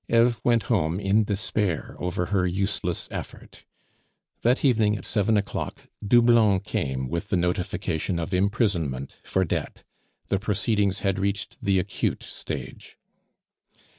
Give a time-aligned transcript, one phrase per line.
[0.09, 3.65] Eve went home in despair over her useless effort.
[4.41, 9.83] That evening at seven o'clock, Doublon came with the notification of imprisonment for debt.
[10.29, 12.97] The proceedings had reached the acute stage.